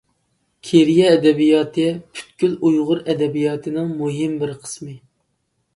[0.69, 4.99] كېرىيە ئەدەبىياتى پۈتكۈل ئۇيغۇر ئەدەبىياتىنىڭ مۇھىم بىر قىسمى.